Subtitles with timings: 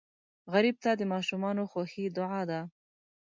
[0.53, 2.59] غریب ته د ماشومانو خوښي دعا ده